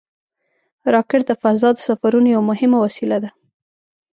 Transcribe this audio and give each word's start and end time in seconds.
راکټ 0.93 1.21
د 1.27 1.31
فضا 1.41 1.69
د 1.75 1.79
سفرونو 1.87 2.27
یوه 2.35 2.45
مهمه 2.51 2.77
وسیله 2.85 3.17
ده 3.23 3.29